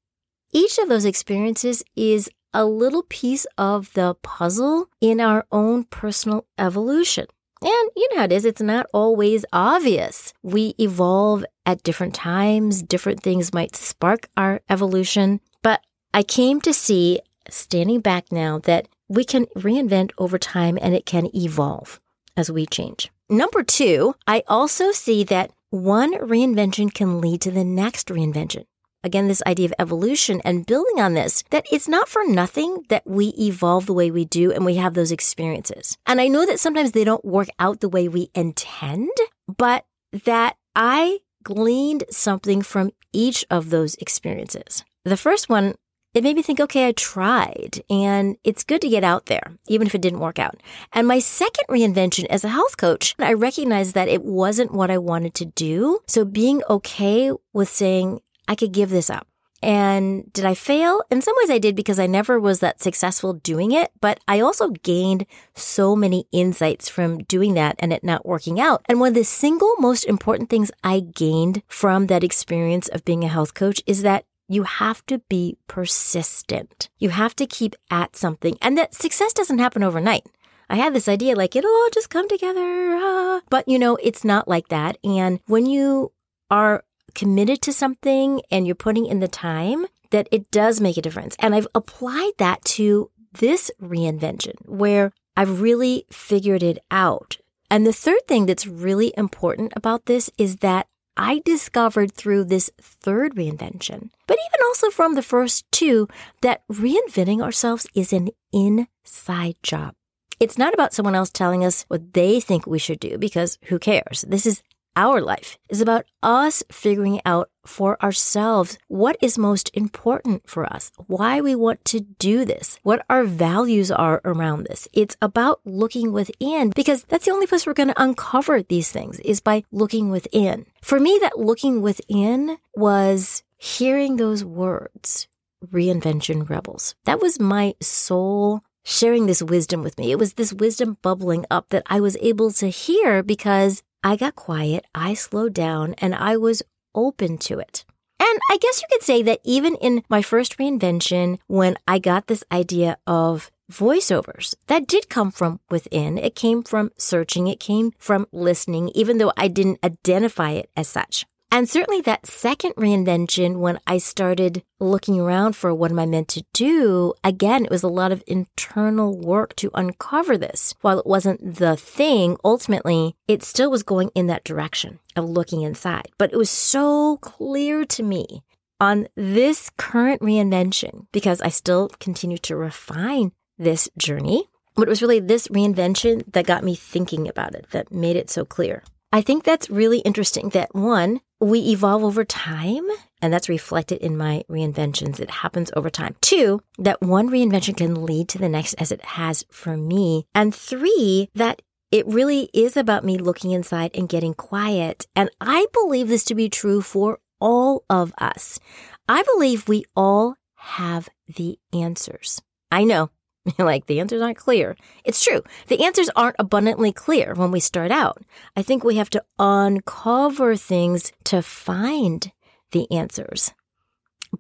each 0.51 0.77
of 0.77 0.89
those 0.89 1.05
experiences 1.05 1.83
is 1.95 2.29
a 2.53 2.65
little 2.65 3.03
piece 3.03 3.45
of 3.57 3.93
the 3.93 4.15
puzzle 4.23 4.89
in 4.99 5.19
our 5.19 5.45
own 5.51 5.83
personal 5.83 6.45
evolution. 6.57 7.27
And 7.61 7.89
you 7.95 8.07
know 8.11 8.19
how 8.19 8.23
it 8.25 8.31
is, 8.31 8.45
it's 8.45 8.61
not 8.61 8.87
always 8.93 9.45
obvious. 9.51 10.33
We 10.41 10.75
evolve 10.79 11.45
at 11.65 11.83
different 11.83 12.15
times, 12.15 12.81
different 12.81 13.21
things 13.21 13.53
might 13.53 13.75
spark 13.75 14.29
our 14.37 14.61
evolution. 14.69 15.41
But 15.61 15.81
I 16.13 16.23
came 16.23 16.61
to 16.61 16.73
see 16.73 17.19
standing 17.51 17.99
back 17.99 18.31
now, 18.31 18.59
that 18.59 18.87
we 19.07 19.23
can 19.23 19.45
reinvent 19.57 20.11
over 20.17 20.37
time 20.37 20.77
and 20.81 20.93
it 20.93 21.05
can 21.05 21.35
evolve 21.35 21.99
as 22.37 22.51
we 22.51 22.65
change. 22.65 23.11
Number 23.31 23.61
two, 23.61 24.15
I 24.25 24.41
also 24.47 24.91
see 24.91 25.23
that 25.25 25.51
one 25.69 26.13
reinvention 26.15 26.91
can 26.91 27.21
lead 27.21 27.41
to 27.41 27.51
the 27.51 27.63
next 27.63 28.07
reinvention. 28.07 28.65
Again, 29.03 29.27
this 29.27 29.43
idea 29.45 29.67
of 29.67 29.73
evolution 29.77 30.41
and 30.43 30.65
building 30.65 30.99
on 30.99 31.13
this, 31.13 31.43
that 31.51 31.67
it's 31.71 31.87
not 31.87 32.09
for 32.09 32.25
nothing 32.25 32.85
that 32.89 33.03
we 33.05 33.27
evolve 33.37 33.85
the 33.85 33.93
way 33.93 34.09
we 34.09 34.25
do 34.25 34.51
and 34.51 34.65
we 34.65 34.75
have 34.75 34.95
those 34.95 35.11
experiences. 35.11 35.95
And 36.07 36.19
I 36.19 36.27
know 36.27 36.43
that 36.43 36.59
sometimes 36.59 36.91
they 36.91 37.03
don't 37.03 37.23
work 37.23 37.49
out 37.59 37.81
the 37.81 37.87
way 37.87 38.07
we 38.07 38.31
intend, 38.33 39.11
but 39.47 39.85
that 40.25 40.57
I 40.75 41.19
gleaned 41.43 42.05
something 42.09 42.63
from 42.63 42.91
each 43.13 43.45
of 43.51 43.69
those 43.69 43.93
experiences. 43.95 44.83
The 45.05 45.17
first 45.17 45.49
one 45.49 45.75
it 46.19 46.23
made 46.23 46.35
me 46.35 46.41
think, 46.41 46.59
okay, 46.59 46.85
I 46.85 46.91
tried 46.91 47.81
and 47.89 48.35
it's 48.43 48.65
good 48.65 48.81
to 48.81 48.89
get 48.89 49.05
out 49.05 49.27
there, 49.27 49.53
even 49.69 49.87
if 49.87 49.95
it 49.95 50.01
didn't 50.01 50.19
work 50.19 50.37
out. 50.37 50.61
And 50.91 51.07
my 51.07 51.19
second 51.19 51.63
reinvention 51.69 52.25
as 52.25 52.43
a 52.43 52.49
health 52.49 52.75
coach, 52.75 53.15
I 53.19 53.31
recognized 53.31 53.93
that 53.95 54.09
it 54.09 54.25
wasn't 54.25 54.73
what 54.73 54.91
I 54.91 54.97
wanted 54.97 55.33
to 55.35 55.45
do. 55.45 55.99
So 56.07 56.25
being 56.25 56.61
okay 56.69 57.31
with 57.53 57.69
saying 57.69 58.19
I 58.49 58.55
could 58.55 58.73
give 58.73 58.89
this 58.89 59.09
up. 59.09 59.27
And 59.61 60.31
did 60.33 60.43
I 60.43 60.55
fail? 60.55 61.03
In 61.09 61.21
some 61.21 61.35
ways 61.37 61.49
I 61.49 61.57
did 61.57 61.75
because 61.75 61.99
I 61.99 62.07
never 62.07 62.37
was 62.37 62.59
that 62.59 62.81
successful 62.81 63.33
doing 63.33 63.71
it, 63.71 63.91
but 64.01 64.19
I 64.27 64.41
also 64.41 64.69
gained 64.69 65.25
so 65.55 65.95
many 65.95 66.25
insights 66.33 66.89
from 66.89 67.19
doing 67.19 67.53
that 67.53 67.75
and 67.79 67.93
it 67.93 68.03
not 68.03 68.25
working 68.25 68.59
out. 68.59 68.81
And 68.89 68.99
one 68.99 69.09
of 69.09 69.13
the 69.15 69.23
single 69.23 69.73
most 69.79 70.03
important 70.03 70.49
things 70.49 70.69
I 70.83 70.99
gained 70.99 71.61
from 71.67 72.07
that 72.07 72.25
experience 72.25 72.89
of 72.89 73.05
being 73.05 73.23
a 73.23 73.29
health 73.29 73.53
coach 73.53 73.81
is 73.85 74.01
that 74.01 74.25
you 74.49 74.63
have 74.63 75.05
to 75.05 75.19
be 75.29 75.55
persistent. 75.67 76.89
You 76.97 77.09
have 77.09 77.35
to 77.37 77.45
keep 77.45 77.75
at 77.89 78.15
something 78.15 78.57
and 78.61 78.77
that 78.77 78.93
success 78.93 79.31
doesn't 79.31 79.59
happen 79.59 79.83
overnight. 79.83 80.25
I 80.69 80.75
had 80.75 80.93
this 80.93 81.07
idea 81.07 81.35
like 81.35 81.55
it'll 81.55 81.71
all 81.71 81.89
just 81.93 82.09
come 82.09 82.27
together. 82.27 82.97
Ah. 82.99 83.41
But 83.49 83.67
you 83.67 83.79
know, 83.79 83.95
it's 83.97 84.25
not 84.25 84.47
like 84.47 84.67
that. 84.69 84.97
And 85.03 85.39
when 85.45 85.65
you 85.65 86.11
are 86.51 86.83
committed 87.15 87.61
to 87.63 87.73
something 87.73 88.41
and 88.51 88.65
you're 88.65 88.75
putting 88.75 89.05
in 89.05 89.19
the 89.19 89.27
time, 89.27 89.85
that 90.11 90.27
it 90.31 90.49
does 90.51 90.81
make 90.81 90.97
a 90.97 91.01
difference. 91.01 91.35
And 91.39 91.53
I've 91.53 91.67
applied 91.75 92.31
that 92.37 92.65
to 92.65 93.11
this 93.33 93.71
reinvention 93.81 94.55
where 94.65 95.11
I've 95.37 95.61
really 95.61 96.05
figured 96.11 96.63
it 96.63 96.79
out. 96.89 97.37
And 97.71 97.85
the 97.85 97.93
third 97.93 98.27
thing 98.27 98.45
that's 98.45 98.65
really 98.65 99.13
important 99.15 99.73
about 99.75 100.05
this 100.05 100.31
is 100.37 100.57
that 100.57 100.87
I 101.21 101.41
discovered 101.43 102.13
through 102.13 102.45
this 102.45 102.71
third 102.79 103.35
reinvention, 103.35 104.09
but 104.25 104.37
even 104.37 104.65
also 104.67 104.89
from 104.89 105.15
the 105.15 105.21
first 105.21 105.69
two, 105.69 106.07
that 106.39 106.65
reinventing 106.71 107.41
ourselves 107.41 107.85
is 107.93 108.13
an 108.13 108.29
inside 108.53 109.55
job. 109.61 109.95
It's 110.39 110.57
not 110.57 110.73
about 110.73 110.93
someone 110.93 111.15
else 111.15 111.29
telling 111.29 111.65
us 111.65 111.83
what 111.89 112.13
they 112.13 112.39
think 112.39 112.65
we 112.65 112.79
should 112.79 113.01
do 113.01 113.17
because 113.17 113.57
who 113.65 113.79
cares? 113.79 114.23
This 114.29 114.45
is 114.45 114.63
our 114.99 115.21
life 115.21 115.57
is 115.69 115.79
about 115.79 116.05
us 116.21 116.61
figuring 116.69 117.21
out 117.25 117.49
for 117.65 118.01
ourselves 118.03 118.77
what 118.89 119.15
is 119.21 119.37
most 119.37 119.71
important 119.73 120.49
for 120.49 120.65
us, 120.65 120.91
why 121.07 121.39
we 121.39 121.55
want 121.55 121.85
to 121.85 122.01
do 122.01 122.43
this, 122.43 122.77
what 122.83 123.05
our 123.09 123.23
values 123.23 123.91
are 123.91 124.19
around 124.25 124.65
this. 124.65 124.89
It's 124.91 125.15
about 125.21 125.61
looking 125.63 126.11
within 126.11 126.71
because 126.75 127.03
that's 127.03 127.25
the 127.25 127.31
only 127.31 127.47
place 127.47 127.65
we're 127.65 127.73
going 127.81 127.95
to 127.95 128.03
uncover 128.03 128.61
these 128.61 128.91
things 128.91 129.19
is 129.19 129.39
by 129.39 129.63
looking 129.71 130.11
within. 130.11 130.65
For 130.81 130.99
me, 130.99 131.17
that 131.21 131.39
looking 131.39 131.81
within 131.81 132.57
was 132.75 133.43
hearing 133.57 134.17
those 134.17 134.43
words, 134.43 135.29
reinvention 135.65 136.49
rebels. 136.49 136.95
That 137.05 137.21
was 137.21 137.39
my 137.39 137.75
soul 137.81 138.63
sharing 138.83 139.27
this 139.27 139.43
wisdom 139.43 139.81
with 139.81 139.97
me. 139.97 140.11
It 140.11 140.19
was 140.19 140.33
this 140.33 140.51
wisdom 140.51 140.97
bubbling 141.01 141.45
up 141.49 141.69
that 141.69 141.83
I 141.85 141.99
was 141.99 142.17
able 142.21 142.51
to 142.53 142.67
hear 142.67 143.23
because 143.23 143.83
I 144.03 144.15
got 144.15 144.35
quiet, 144.35 144.85
I 144.95 145.13
slowed 145.13 145.53
down, 145.53 145.93
and 145.97 146.15
I 146.15 146.37
was 146.37 146.63
open 146.95 147.37
to 147.39 147.59
it. 147.59 147.83
And 148.19 148.39
I 148.51 148.57
guess 148.57 148.81
you 148.81 148.87
could 148.91 149.03
say 149.03 149.21
that 149.23 149.39
even 149.43 149.75
in 149.75 150.03
my 150.09 150.21
first 150.21 150.57
reinvention, 150.57 151.39
when 151.47 151.77
I 151.87 151.99
got 151.99 152.27
this 152.27 152.43
idea 152.51 152.97
of 153.07 153.51
voiceovers, 153.71 154.55
that 154.67 154.87
did 154.87 155.09
come 155.09 155.31
from 155.31 155.59
within. 155.69 156.17
It 156.17 156.35
came 156.35 156.63
from 156.63 156.91
searching. 156.97 157.47
It 157.47 157.59
came 157.59 157.91
from 157.97 158.27
listening, 158.31 158.89
even 158.89 159.17
though 159.17 159.33
I 159.37 159.47
didn't 159.47 159.83
identify 159.83 160.51
it 160.51 160.69
as 160.75 160.87
such. 160.87 161.25
And 161.51 161.67
certainly 161.67 161.99
that 162.01 162.27
second 162.27 162.75
reinvention, 162.75 163.57
when 163.57 163.79
I 163.87 163.97
started 163.97 164.63
looking 164.79 165.19
around 165.19 165.55
for 165.55 165.73
what 165.73 165.89
am 165.89 165.97
I 165.97 166.05
meant 166.05 166.27
to 166.29 166.45
do, 166.53 167.15
again, 167.23 167.65
it 167.65 167.71
was 167.71 167.81
a 167.81 167.87
lot 167.87 168.11
of 168.11 168.23
internal 168.27 169.17
work 169.17 169.55
to 169.57 169.71
uncover 169.73 170.37
this. 170.37 170.75
While 170.81 170.99
it 170.99 171.07
wasn't 171.07 171.55
the 171.55 171.75
thing, 171.75 172.37
ultimately, 172.45 173.15
it 173.27 173.41
still 173.43 173.71
was 173.71 173.81
going 173.81 174.11
in 174.13 174.27
that 174.27 174.43
direction 174.43 174.99
of 175.15 175.25
looking 175.25 175.63
inside. 175.63 176.09
But 176.19 176.31
it 176.31 176.37
was 176.37 176.51
so 176.51 177.17
clear 177.17 177.83
to 177.83 178.03
me 178.03 178.43
on 178.79 179.07
this 179.15 179.71
current 179.75 180.21
reinvention, 180.21 181.07
because 181.11 181.41
I 181.41 181.49
still 181.49 181.89
continue 181.99 182.37
to 182.37 182.55
refine 182.55 183.31
this 183.57 183.89
journey. 183.97 184.45
But 184.75 184.87
it 184.87 184.89
was 184.89 185.01
really 185.01 185.19
this 185.19 185.47
reinvention 185.47 186.31
that 186.31 186.45
got 186.45 186.63
me 186.63 186.75
thinking 186.75 187.27
about 187.27 187.55
it, 187.55 187.71
that 187.71 187.91
made 187.91 188.15
it 188.15 188.29
so 188.29 188.45
clear. 188.45 188.83
I 189.11 189.21
think 189.21 189.43
that's 189.43 189.69
really 189.69 189.99
interesting 189.99 190.49
that 190.49 190.73
one, 190.73 191.21
we 191.39 191.59
evolve 191.59 192.03
over 192.03 192.25
time, 192.25 192.85
and 193.21 193.33
that's 193.33 193.49
reflected 193.49 194.01
in 194.01 194.17
my 194.17 194.43
reinventions. 194.49 195.19
It 195.19 195.29
happens 195.29 195.71
over 195.75 195.89
time. 195.89 196.15
Two, 196.21 196.61
that 196.77 197.01
one 197.01 197.29
reinvention 197.29 197.77
can 197.77 198.05
lead 198.05 198.27
to 198.29 198.37
the 198.37 198.49
next 198.49 198.73
as 198.75 198.91
it 198.91 199.03
has 199.03 199.45
for 199.49 199.77
me. 199.77 200.25
And 200.35 200.53
three, 200.53 201.29
that 201.35 201.61
it 201.91 202.05
really 202.07 202.49
is 202.53 202.77
about 202.77 203.03
me 203.03 203.17
looking 203.17 203.51
inside 203.51 203.91
and 203.93 204.09
getting 204.09 204.33
quiet. 204.33 205.07
And 205.15 205.29
I 205.41 205.65
believe 205.73 206.07
this 206.07 206.25
to 206.25 206.35
be 206.35 206.49
true 206.49 206.81
for 206.81 207.19
all 207.39 207.83
of 207.89 208.13
us. 208.17 208.59
I 209.07 209.23
believe 209.23 209.67
we 209.67 209.85
all 209.95 210.35
have 210.55 211.09
the 211.27 211.57
answers. 211.73 212.41
I 212.71 212.83
know 212.83 213.09
like 213.59 213.85
the 213.85 213.99
answers 213.99 214.21
aren't 214.21 214.37
clear. 214.37 214.75
It's 215.03 215.23
true. 215.23 215.41
The 215.67 215.83
answers 215.83 216.09
aren't 216.15 216.35
abundantly 216.39 216.91
clear 216.91 217.33
when 217.35 217.51
we 217.51 217.59
start 217.59 217.91
out. 217.91 218.21
I 218.55 218.61
think 218.61 218.83
we 218.83 218.97
have 218.97 219.09
to 219.11 219.23
uncover 219.37 220.55
things 220.55 221.11
to 221.25 221.41
find 221.41 222.31
the 222.71 222.89
answers. 222.91 223.53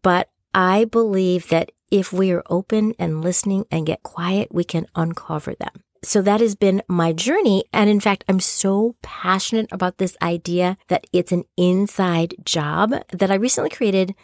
But 0.01 0.29
I 0.53 0.85
believe 0.85 1.49
that 1.49 1.71
if 1.91 2.13
we 2.13 2.31
are 2.31 2.43
open 2.49 2.93
and 2.99 3.23
listening 3.23 3.65
and 3.71 3.85
get 3.85 4.03
quiet, 4.03 4.53
we 4.53 4.63
can 4.63 4.85
uncover 4.95 5.55
them. 5.55 5.83
So 6.03 6.21
that 6.21 6.39
has 6.39 6.55
been 6.55 6.81
my 6.87 7.11
journey. 7.11 7.65
And 7.73 7.89
in 7.89 7.99
fact, 7.99 8.23
I'm 8.29 8.39
so 8.39 8.95
passionate 9.01 9.67
about 9.71 9.97
this 9.97 10.15
idea 10.21 10.77
that 10.87 11.05
it's 11.11 11.31
an 11.31 11.43
inside 11.57 12.35
job 12.43 12.93
that 13.11 13.31
I 13.31 13.35
recently 13.35 13.69
created 13.69 14.15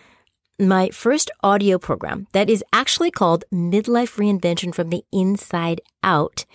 my 0.59 0.89
first 0.89 1.29
audio 1.43 1.77
program 1.77 2.27
that 2.31 2.49
is 2.49 2.63
actually 2.71 3.11
called 3.11 3.43
Midlife 3.53 4.15
Reinvention 4.17 4.73
from 4.73 4.89
the 4.89 5.03
Inside 5.11 5.81
Out. 6.03 6.45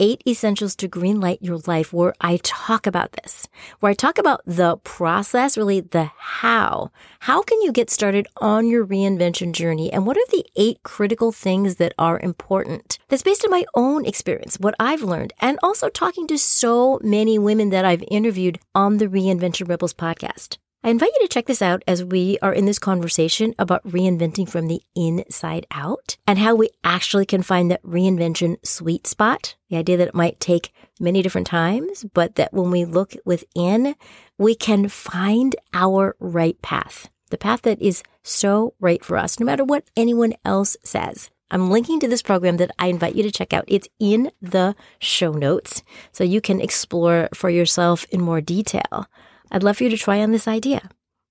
Eight 0.00 0.22
Essentials 0.28 0.76
to 0.76 0.88
Greenlight 0.88 1.38
Your 1.40 1.58
Life, 1.66 1.92
where 1.92 2.14
I 2.20 2.38
talk 2.44 2.86
about 2.86 3.14
this, 3.14 3.48
where 3.80 3.90
I 3.90 3.94
talk 3.94 4.16
about 4.16 4.42
the 4.46 4.76
process, 4.84 5.58
really 5.58 5.80
the 5.80 6.12
how. 6.16 6.92
How 7.18 7.42
can 7.42 7.60
you 7.62 7.72
get 7.72 7.90
started 7.90 8.28
on 8.36 8.68
your 8.68 8.86
reinvention 8.86 9.50
journey? 9.50 9.92
And 9.92 10.06
what 10.06 10.16
are 10.16 10.30
the 10.30 10.44
eight 10.54 10.80
critical 10.84 11.32
things 11.32 11.76
that 11.76 11.94
are 11.98 12.20
important? 12.20 13.00
That's 13.08 13.24
based 13.24 13.44
on 13.44 13.50
my 13.50 13.64
own 13.74 14.06
experience, 14.06 14.60
what 14.60 14.76
I've 14.78 15.02
learned, 15.02 15.32
and 15.40 15.58
also 15.64 15.88
talking 15.88 16.28
to 16.28 16.38
so 16.38 17.00
many 17.02 17.36
women 17.36 17.70
that 17.70 17.84
I've 17.84 18.04
interviewed 18.08 18.60
on 18.76 18.98
the 18.98 19.08
Reinvention 19.08 19.68
Rebels 19.68 19.94
podcast. 19.94 20.58
I 20.84 20.90
invite 20.90 21.10
you 21.18 21.26
to 21.26 21.32
check 21.32 21.46
this 21.46 21.60
out 21.60 21.82
as 21.88 22.04
we 22.04 22.38
are 22.40 22.52
in 22.52 22.66
this 22.66 22.78
conversation 22.78 23.52
about 23.58 23.82
reinventing 23.82 24.48
from 24.48 24.68
the 24.68 24.80
inside 24.94 25.66
out 25.72 26.16
and 26.24 26.38
how 26.38 26.54
we 26.54 26.70
actually 26.84 27.26
can 27.26 27.42
find 27.42 27.68
that 27.70 27.82
reinvention 27.82 28.64
sweet 28.64 29.04
spot. 29.04 29.56
The 29.70 29.76
idea 29.76 29.96
that 29.96 30.08
it 30.08 30.14
might 30.14 30.38
take 30.38 30.72
many 31.00 31.20
different 31.20 31.48
times, 31.48 32.04
but 32.14 32.36
that 32.36 32.52
when 32.52 32.70
we 32.70 32.84
look 32.84 33.14
within, 33.24 33.96
we 34.38 34.54
can 34.54 34.88
find 34.88 35.56
our 35.74 36.14
right 36.20 36.60
path, 36.62 37.08
the 37.30 37.38
path 37.38 37.62
that 37.62 37.82
is 37.82 38.04
so 38.22 38.74
right 38.78 39.04
for 39.04 39.16
us, 39.16 39.40
no 39.40 39.46
matter 39.46 39.64
what 39.64 39.90
anyone 39.96 40.34
else 40.44 40.76
says. 40.84 41.28
I'm 41.50 41.70
linking 41.70 41.98
to 42.00 42.08
this 42.08 42.22
program 42.22 42.58
that 42.58 42.70
I 42.78 42.86
invite 42.86 43.16
you 43.16 43.24
to 43.24 43.32
check 43.32 43.52
out. 43.52 43.64
It's 43.66 43.88
in 43.98 44.30
the 44.40 44.76
show 45.00 45.32
notes, 45.32 45.82
so 46.12 46.22
you 46.22 46.40
can 46.40 46.60
explore 46.60 47.30
for 47.34 47.50
yourself 47.50 48.06
in 48.10 48.20
more 48.20 48.40
detail. 48.40 49.08
I'd 49.50 49.62
love 49.62 49.76
for 49.78 49.84
you 49.84 49.90
to 49.90 49.96
try 49.96 50.20
on 50.20 50.32
this 50.32 50.48
idea 50.48 50.88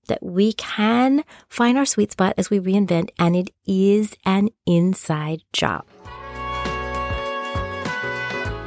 that 0.08 0.22
we 0.22 0.52
can 0.54 1.22
find 1.48 1.78
our 1.78 1.84
sweet 1.84 2.12
spot 2.12 2.34
as 2.36 2.50
we 2.50 2.58
reinvent, 2.58 3.10
and 3.18 3.36
it 3.36 3.50
is 3.66 4.16
an 4.24 4.48
inside 4.66 5.42
job. 5.52 5.84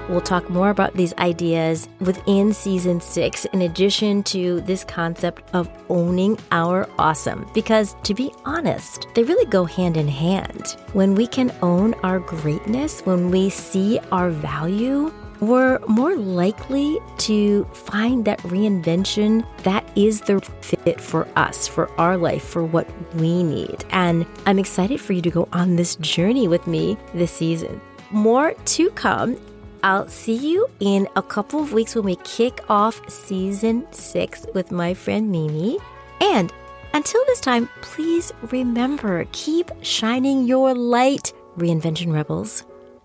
We'll 0.10 0.20
talk 0.20 0.50
more 0.50 0.70
about 0.72 0.94
these 0.96 1.14
ideas 1.16 1.88
within 2.02 2.52
season 2.52 3.00
six, 3.00 3.46
in 3.46 3.62
addition 3.62 4.24
to 4.24 4.60
this 4.62 4.84
concept 4.84 5.50
of 5.56 5.70
owning 5.88 6.38
our 6.52 6.90
awesome. 7.00 7.50
Because 7.54 7.96
to 8.04 8.14
be 8.14 8.30
honest, 8.44 9.08
they 9.16 9.24
really 9.24 9.46
go 9.46 9.64
hand 9.64 9.96
in 9.96 10.10
hand. 10.10 10.76
When 10.92 11.16
we 11.16 11.28
can 11.28 11.54
own 11.62 11.94
our 12.04 12.20
greatness, 12.20 13.00
when 13.02 13.32
we 13.32 13.50
see 13.50 14.00
our 14.12 14.32
value, 14.32 15.14
we're 15.42 15.80
more 15.88 16.16
likely 16.16 17.00
to 17.18 17.66
find 17.74 18.24
that 18.26 18.40
reinvention 18.44 19.46
that 19.64 19.84
is 19.98 20.22
the 20.22 20.40
fit 20.62 21.02
for 21.02 21.28
us, 21.36 21.68
for 21.68 21.90
our 22.00 22.16
life, 22.16 22.44
for 22.44 22.64
what 22.64 22.88
we 23.16 23.44
need. 23.44 23.84
And 23.90 24.26
I'm 24.46 24.60
excited 24.60 25.02
for 25.02 25.14
you 25.14 25.22
to 25.24 25.32
go 25.32 25.50
on 25.52 25.76
this 25.76 25.96
journey 25.96 26.48
with 26.48 26.68
me 26.68 26.96
this 27.16 27.32
season. 27.32 27.82
More 28.12 28.54
to 28.54 28.92
come. 28.92 29.40
I'll 29.84 30.08
see 30.08 30.36
you 30.36 30.68
in 30.80 31.08
a 31.16 31.24
couple 31.24 31.60
of 31.60 31.74
weeks 31.74 31.96
when 31.96 32.06
we 32.06 32.18
kick 32.18 32.60
off 32.70 33.02
season 33.10 33.88
six 33.92 34.46
with 34.54 34.72
my 34.72 34.94
friend 34.94 35.32
Mimi. 35.32 35.80
And 36.22 36.54
until 36.94 37.24
this 37.26 37.40
time, 37.40 37.68
please 37.82 38.32
remember 38.52 39.26
keep 39.32 39.72
shining 39.82 40.44
your 40.44 40.76
light, 40.76 41.34
Reinvention 41.58 42.14
Rebels. 42.14 42.64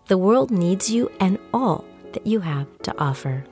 The 0.09 0.19
world 0.19 0.51
needs 0.51 0.91
you 0.91 1.11
and 1.19 1.39
all 1.55 1.85
that 2.17 2.27
you 2.27 2.41
have 2.41 2.67
to 2.79 2.95
offer. 2.99 3.45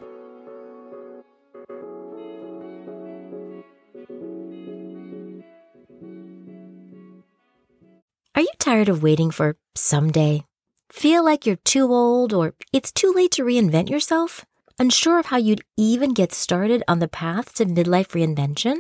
Are 8.35 8.40
you 8.40 8.49
tired 8.59 8.88
of 8.88 9.02
waiting 9.02 9.30
for 9.30 9.56
someday? 9.75 10.44
Feel 10.90 11.23
like 11.23 11.44
you're 11.44 11.56
too 11.56 11.92
old 11.92 12.33
or 12.33 12.54
it's 12.73 12.90
too 12.90 13.12
late 13.14 13.33
to 13.33 13.44
reinvent 13.44 13.90
yourself? 13.90 14.47
Unsure 14.78 15.18
of 15.18 15.26
how 15.26 15.37
you'd 15.37 15.62
even 15.76 16.14
get 16.14 16.33
started 16.33 16.83
on 16.88 17.00
the 17.00 17.09
path 17.09 17.52
to 17.56 17.66
midlife 17.66 18.16
reinvention? 18.16 18.76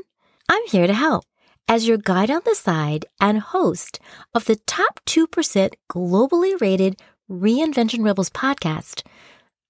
I'm 0.48 0.66
here 0.68 0.86
to 0.86 0.94
help 0.94 1.24
as 1.68 1.86
your 1.86 1.98
guide 1.98 2.30
on 2.30 2.40
the 2.46 2.54
side 2.54 3.04
and 3.20 3.38
host 3.38 3.98
of 4.34 4.46
the 4.46 4.56
top 4.56 5.00
2% 5.04 5.74
globally 5.90 6.58
rated 6.58 6.96
Reinvention 7.30 8.02
Rebels 8.02 8.30
podcast 8.30 9.02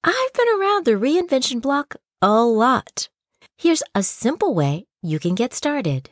I've 0.07 0.33
been 0.35 0.61
around 0.61 0.85
the 0.85 0.99
reinvention 1.01 1.63
block 1.63 1.97
a 2.21 2.45
lot. 2.45 3.09
Here's 3.57 3.83
a 3.95 4.03
simple 4.03 4.55
way 4.55 4.87
you 5.03 5.19
can 5.19 5.35
get 5.35 5.55
started. 5.55 6.11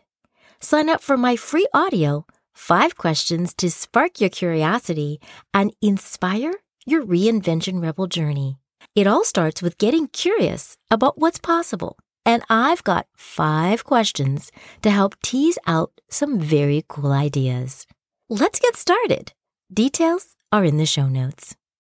Sign 0.61 0.89
up 0.89 1.03
for 1.03 1.19
my 1.19 1.37
free 1.37 1.69
audio, 1.75 2.25
five 2.55 2.97
questions 2.97 3.53
to 3.57 3.71
spark 3.71 4.19
your 4.19 4.31
curiosity 4.31 5.21
and 5.53 5.75
inspire 5.83 6.55
your 6.87 7.05
reinvention 7.05 7.83
rebel 7.83 8.07
journey. 8.07 8.57
It 8.95 9.07
all 9.07 9.25
starts 9.25 9.61
with 9.61 9.77
getting 9.77 10.07
curious 10.09 10.79
about 10.91 11.19
what's 11.19 11.39
possible. 11.39 11.99
And 12.25 12.43
I've 12.49 12.85
got 12.85 13.09
five 13.15 13.85
questions 13.85 14.51
to 14.81 14.91
help 14.91 15.21
tease 15.23 15.59
out 15.67 15.93
some 16.09 16.41
very 16.41 16.83
cool 16.89 17.13
ideas. 17.13 17.87
Let's 18.31 18.59
get 18.59 18.75
started. 18.75 19.35
Details 19.71 20.35
are 20.51 20.65
in 20.65 20.79
the 20.79 20.87
show 20.87 21.09
notes. 21.09 21.57